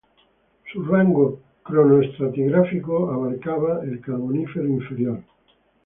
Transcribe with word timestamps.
Su 0.73 0.81
rango 0.83 1.39
cronoestratigráfico 1.61 3.11
abarcaba 3.11 3.83
el 3.83 4.01
Carbonífero 4.01 4.67
inferior. 4.67 5.21